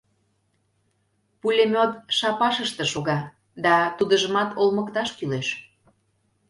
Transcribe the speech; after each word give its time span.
Пулемёт 1.39 1.91
шапашыште 2.17 2.83
шога, 2.91 3.19
да 3.63 3.75
тудыжымат 3.97 4.49
олмыкташ 4.61 5.09
кӱлеш. 5.17 5.47